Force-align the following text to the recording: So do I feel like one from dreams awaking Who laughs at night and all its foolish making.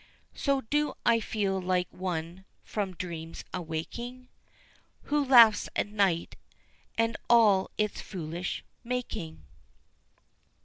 So 0.33 0.61
do 0.61 0.95
I 1.05 1.19
feel 1.19 1.61
like 1.61 1.87
one 1.91 2.43
from 2.63 2.95
dreams 2.95 3.43
awaking 3.53 4.29
Who 5.03 5.23
laughs 5.23 5.69
at 5.75 5.89
night 5.89 6.37
and 6.97 7.15
all 7.29 7.69
its 7.77 8.01
foolish 8.01 8.63
making. 8.83 9.43